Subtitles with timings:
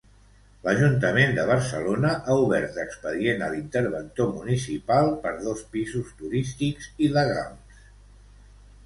[0.67, 7.85] L'Ajuntament de Barcelona ha obert expedient a l'interventor municipal per dos pisos turístics il·legals.